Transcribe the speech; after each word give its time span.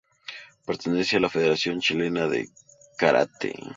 Pertenece 0.65 1.17
a 1.17 1.19
la 1.19 1.29
Federación 1.29 1.79
Chilena 1.79 2.27
de 2.27 2.47
Karate. 2.97 3.53